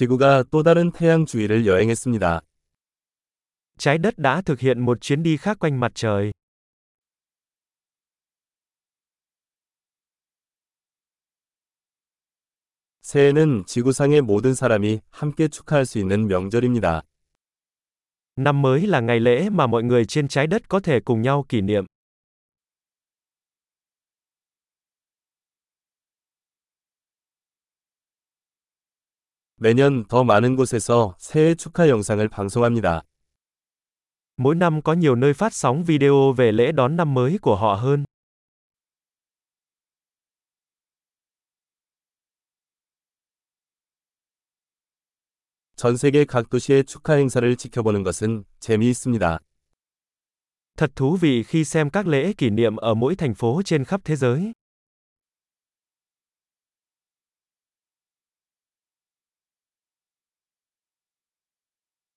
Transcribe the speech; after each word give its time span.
지구가 0.00 0.43
또 0.49 0.63
다른 0.63 0.91
태양 0.91 1.25
주위를 1.25 1.65
여행했습니다. 1.65 2.41
Trái 3.77 3.97
đất 3.97 4.13
đã 4.17 4.41
thực 4.41 4.59
hiện 4.59 4.79
một 4.85 5.01
chuyến 5.01 5.23
đi 5.23 5.37
khác 5.37 5.59
quanh 5.59 5.79
mặt 5.79 5.91
trời. 5.95 6.31
새해는 13.01 13.65
지구상의 13.65 14.21
모든 14.21 14.53
사람이 14.53 15.01
함께 15.09 15.49
축하할 15.49 15.85
수 15.85 15.99
있는 15.99 16.27
명절입니다. 16.27 17.01
Năm 18.37 18.61
mới 18.61 18.87
là 18.87 18.99
ngày 18.99 19.19
lễ 19.19 19.49
mà 19.49 19.67
mọi 19.67 19.83
người 19.83 20.05
trên 20.05 20.27
trái 20.27 20.47
đất 20.47 20.69
có 20.69 20.79
thể 20.79 20.99
cùng 21.05 21.21
nhau 21.21 21.45
kỷ 21.49 21.61
niệm. 21.61 21.85
매년 29.60 30.04
더 30.06 30.22
많은 30.22 30.54
곳에서 30.56 31.16
새해 31.18 31.54
축하 31.54 31.88
영상을 31.88 32.28
방송합니다. 32.28 33.02
Mỗi 34.36 34.54
năm 34.54 34.82
có 34.82 34.92
nhiều 34.92 35.14
nơi 35.14 35.34
phát 35.34 35.54
sóng 35.54 35.84
video 35.84 36.32
về 36.32 36.52
lễ 36.52 36.72
đón 36.72 36.96
năm 36.96 37.14
mới 37.14 37.38
của 37.42 37.56
họ 37.56 37.74
hơn. 37.74 38.04
전 45.76 45.96
세계 45.96 46.24
각 46.24 46.48
도시의 46.50 46.84
축하 46.84 47.14
행사를 47.14 47.56
지켜보는 47.56 48.02
것은 48.02 48.44
재미있습니다. 48.60 49.38
Thật 50.76 50.92
thú 50.96 51.16
vị 51.16 51.42
khi 51.42 51.64
xem 51.64 51.90
các 51.90 52.06
lễ 52.06 52.32
kỷ 52.32 52.50
niệm 52.50 52.76
ở 52.76 52.94
mỗi 52.94 53.16
thành 53.16 53.34
phố 53.34 53.62
trên 53.64 53.84
khắp 53.84 54.00
thế 54.04 54.16
giới. 54.16 54.52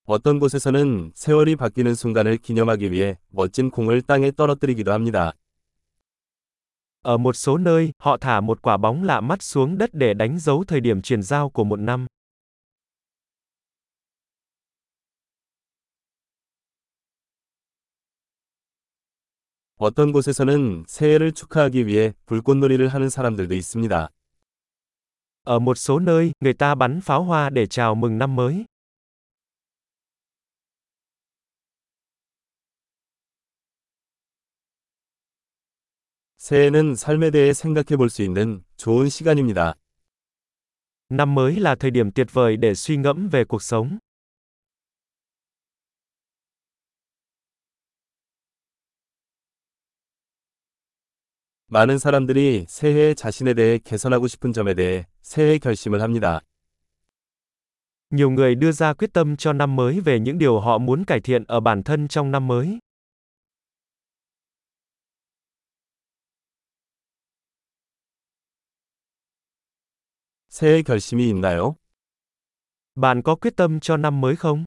어떤 0.05 0.39
곳에서는 0.39 1.11
세월이 1.15 1.55
바뀌는 1.55 1.93
순간을 1.93 2.37
기념하기 2.37 2.91
위해 2.91 3.17
멋진 3.29 3.69
공을 3.69 4.01
땅에 4.01 4.31
떨어뜨리기도 4.31 4.91
합니다. 4.91 5.33
Ở 7.03 7.17
một 7.17 7.33
số 7.33 7.57
nơi, 7.57 7.91
họ 7.97 8.17
thả 8.17 8.41
một 8.41 8.61
quả 8.61 8.77
bóng 8.77 9.03
lạ 9.03 9.21
mắt 9.21 9.41
xuống 9.41 9.77
đất 9.77 9.89
để 9.93 10.13
đánh 10.13 10.39
dấu 10.39 10.63
thời 10.63 10.79
điểm 10.79 11.01
chuyển 11.01 11.21
giao 11.21 11.49
của 11.49 11.63
một 11.63 11.79
năm. 11.79 12.07
어떤 19.77 20.11
곳에서는 20.11 20.83
새해를 20.89 21.31
축하하기 21.31 21.87
위해 21.87 22.13
불꽃놀이를 22.25 22.89
하는 22.89 23.09
사람들도 23.09 23.55
있습니다. 23.55 24.09
Ở 25.43 25.59
một 25.59 25.75
số 25.77 25.99
nơi, 25.99 26.31
người 26.39 26.53
ta 26.53 26.75
bắn 26.75 27.01
pháo 27.01 27.23
hoa 27.23 27.49
để 27.49 27.65
chào 27.65 27.95
mừng 27.95 28.17
năm 28.17 28.35
mới. 28.35 28.65
새해는 36.44 36.94
삶에 36.94 37.30
대해 37.30 37.54
생각해 37.54 37.96
볼 37.96 38.10
수 38.10 38.20
있는 38.22 38.64
좋은 38.76 39.08
시간입니다. 39.08 39.72
Năm 41.10 41.34
mới 41.34 41.56
là 41.56 41.74
thời 41.74 41.90
điểm 41.90 42.10
tuyệt 42.12 42.26
vời 42.32 42.56
để 42.56 42.74
suy 42.74 42.96
ngẫm 42.96 43.28
về 43.30 43.44
cuộc 43.44 43.62
sống. 43.62 43.98
많은 51.68 51.96
사람들이 51.98 52.66
새해에 52.68 53.14
자신에 53.14 53.54
대해 53.54 53.78
개선하고 53.78 54.26
싶은 54.28 54.52
점에 54.52 54.74
대해 54.74 55.06
새해 55.22 55.58
결심을 55.58 56.02
합니다. 56.02 56.40
Nhiều 58.10 58.30
người 58.30 58.54
đưa 58.54 58.72
ra 58.72 58.92
quyết 58.92 59.12
tâm 59.14 59.36
cho 59.36 59.52
năm 59.52 59.76
mới 59.76 60.00
về 60.00 60.20
những 60.20 60.38
điều 60.38 60.60
họ 60.60 60.78
muốn 60.78 61.04
cải 61.04 61.20
thiện 61.20 61.44
ở 61.44 61.60
bản 61.60 61.82
thân 61.82 62.08
trong 62.08 62.30
năm 62.30 62.46
mới. 62.46 62.78
새해 70.54 70.82
결심이 70.82 71.28
있나요? 71.30 71.74
Bạn 72.94 73.22
có 73.22 73.34
quyết 73.34 73.56
tâm 73.56 73.80
cho 73.80 73.96
năm 73.96 74.20
mới 74.20 74.36
không? 74.36 74.64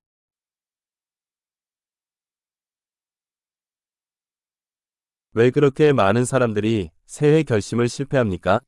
왜 5.33 5.49
그렇게 5.49 5.93
많은 5.93 6.25
사람들이 6.25 6.89
새해 7.05 7.43
결심을 7.43 7.87
실패합니까? 7.87 8.59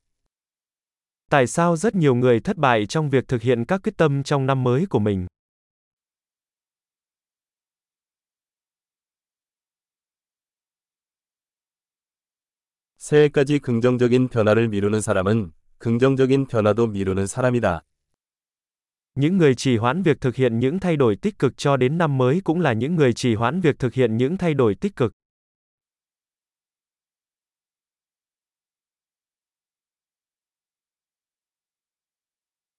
Tại 1.30 1.46
sao 1.46 1.76
rất 1.76 1.94
nhiều 1.94 2.14
người 2.14 2.40
thất 2.40 2.56
bại 2.56 2.86
trong 2.86 3.10
việc 3.10 3.28
thực 3.28 3.42
hiện 3.42 3.64
các 3.64 3.82
quyết 3.82 3.96
tâm 3.96 4.22
trong 4.22 4.46
năm 4.46 4.64
mới 4.64 4.86
của 4.86 4.98
mình? 4.98 5.26
새해까지 12.96 13.58
긍정적인 13.58 14.28
변화를 14.28 14.68
미루는 14.68 15.00
사람은 15.02 15.59
긍정적인 15.79 16.47
변화도 16.47 16.87
미루는 16.87 17.27
사람이다. 17.27 17.81
Những 19.15 19.37
người 19.37 19.55
trì 19.55 19.77
hoãn 19.77 20.03
việc 20.03 20.21
thực 20.21 20.35
hiện 20.35 20.59
những 20.59 20.79
thay 20.79 20.95
đổi 20.95 21.15
tích 21.15 21.39
cực 21.39 21.57
cho 21.57 21.77
đến 21.77 21.97
năm 21.97 22.17
mới 22.17 22.41
cũng 22.43 22.59
là 22.59 22.73
những 22.73 22.95
người 22.95 23.13
trì 23.13 23.35
hoãn 23.35 23.61
việc 23.61 23.79
thực 23.79 23.93
hiện 23.93 24.17
những 24.17 24.37
thay 24.37 24.53
đổi 24.53 24.75
tích 24.75 24.95
cực. 24.95 25.13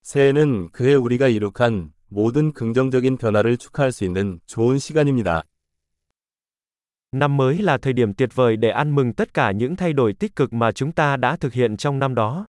새해는 0.02 0.70
그해 0.70 0.94
우리가 0.94 1.26
이룩한 1.28 1.92
모든 2.08 2.52
긍정적인 2.52 3.16
변화를 3.16 3.56
축하할 3.56 3.90
수 3.90 4.04
있는 4.04 4.38
좋은 4.46 4.78
시간입니다. 4.78 5.42
Năm 7.12 7.36
mới 7.36 7.58
là 7.58 7.78
thời 7.78 7.92
điểm 7.92 8.14
tuyệt 8.14 8.28
vời 8.34 8.56
để 8.56 8.70
ăn 8.70 8.94
mừng 8.94 9.12
tất 9.12 9.34
cả 9.34 9.50
những 9.50 9.76
thay 9.76 9.92
đổi 9.92 10.12
tích 10.12 10.36
cực 10.36 10.52
mà 10.52 10.72
chúng 10.72 10.92
ta 10.92 11.16
đã 11.16 11.36
thực 11.36 11.52
hiện 11.52 11.76
trong 11.76 11.98
năm 11.98 12.14
đó. 12.14 12.46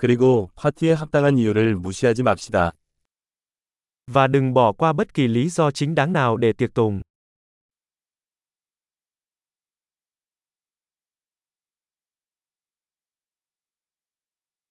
그리고 0.00 0.48
파티에 0.56 0.94
합당한 0.94 1.36
이유를 1.36 1.76
무시하지 1.76 2.22
맙시다. 2.22 2.72
Và 4.06 4.26
đừng 4.26 4.54
bỏ 4.54 4.72
qua 4.72 4.92
bất 4.92 5.14
kỳ 5.14 5.28
lý 5.28 5.48
do 5.48 5.70
chính 5.70 5.94
đáng 5.94 6.12
nào 6.12 6.36
để 6.36 6.52
tiệc 6.52 6.74
tùng. 6.74 7.00